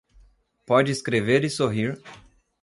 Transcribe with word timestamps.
Pode 0.65 0.91
escrever 0.91 1.43
e 1.43 1.49
sorrir 1.51 2.01